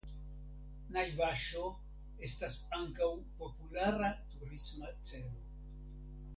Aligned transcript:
Najvaŝo 0.95 1.65
estas 2.29 2.57
ankaŭ 2.79 3.11
populara 3.43 4.11
turisma 4.33 4.93
celo. 5.13 5.39